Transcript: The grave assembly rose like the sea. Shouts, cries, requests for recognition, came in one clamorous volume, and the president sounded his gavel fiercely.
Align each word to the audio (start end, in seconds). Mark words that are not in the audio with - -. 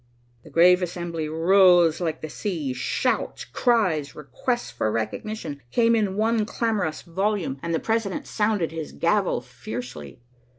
The 0.43 0.49
grave 0.49 0.81
assembly 0.81 1.29
rose 1.29 2.01
like 2.01 2.21
the 2.21 2.27
sea. 2.31 2.73
Shouts, 2.73 3.45
cries, 3.45 4.15
requests 4.15 4.71
for 4.71 4.91
recognition, 4.91 5.61
came 5.69 5.95
in 5.95 6.15
one 6.17 6.43
clamorous 6.43 7.03
volume, 7.03 7.59
and 7.61 7.71
the 7.71 7.79
president 7.79 8.25
sounded 8.25 8.71
his 8.71 8.93
gavel 8.93 9.41
fiercely. 9.41 10.19